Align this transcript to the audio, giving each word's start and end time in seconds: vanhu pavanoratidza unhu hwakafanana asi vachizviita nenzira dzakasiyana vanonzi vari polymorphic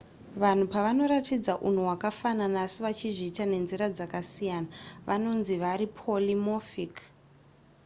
vanhu 0.41 0.65
pavanoratidza 0.73 1.53
unhu 1.67 1.81
hwakafanana 1.85 2.57
asi 2.65 2.79
vachizviita 2.85 3.43
nenzira 3.51 3.85
dzakasiyana 3.95 4.69
vanonzi 5.07 5.53
vari 5.63 5.85
polymorphic 5.99 6.95